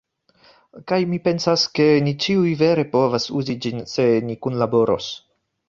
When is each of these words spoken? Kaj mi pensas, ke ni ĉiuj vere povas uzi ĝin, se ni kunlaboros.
Kaj 0.91 0.97
mi 1.11 1.19
pensas, 1.27 1.65
ke 1.79 1.87
ni 2.07 2.15
ĉiuj 2.25 2.55
vere 2.63 2.87
povas 2.97 3.29
uzi 3.43 3.59
ĝin, 3.67 3.87
se 3.95 4.09
ni 4.31 4.41
kunlaboros. 4.47 5.15